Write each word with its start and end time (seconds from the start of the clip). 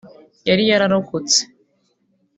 yari 0.49 0.63
yararokotse 0.69 1.39